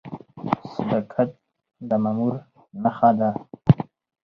صداقت 0.73 1.29
د 1.89 1.89
مامور 2.03 2.33
نښه 2.83 3.09
ده؟ 3.19 3.29